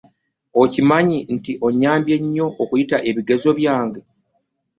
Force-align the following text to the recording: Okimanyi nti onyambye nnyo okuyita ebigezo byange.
Okimanyi 0.63 1.17
nti 1.35 1.51
onyambye 1.67 2.15
nnyo 2.23 2.45
okuyita 2.61 2.97
ebigezo 3.09 3.49
byange. 3.59 4.01